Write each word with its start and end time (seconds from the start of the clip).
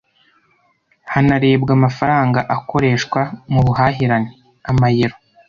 hanarebwa 1.13 1.71
amafaranga 1.77 2.39
akoreshwa 2.55 3.21
mu 3.51 3.59
buhahirane 3.65 4.29
(Amayero 4.69 5.15